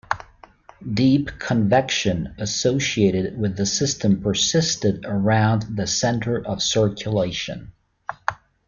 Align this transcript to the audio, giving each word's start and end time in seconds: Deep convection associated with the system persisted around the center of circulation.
Deep 0.95 1.29
convection 1.37 2.33
associated 2.39 3.37
with 3.37 3.55
the 3.55 3.67
system 3.67 4.19
persisted 4.19 5.05
around 5.07 5.75
the 5.75 5.85
center 5.85 6.43
of 6.43 6.59
circulation. 6.63 7.71